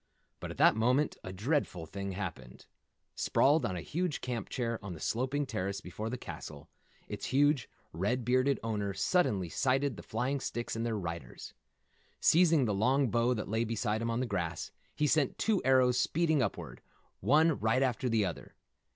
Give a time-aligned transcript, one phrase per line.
[0.39, 2.65] But at that moment a dreadful thing happened.
[3.13, 6.71] Sprawled on a huge camp chair on the sloping terrace before the castle,
[7.07, 11.53] its huge, red bearded owner suddenly sighted the flying sticks and their riders.
[12.19, 15.99] Seizing the long bow that lay beside him on the grass, he sent two arrows
[15.99, 16.81] speeding upward,
[17.19, 18.55] one right after the other.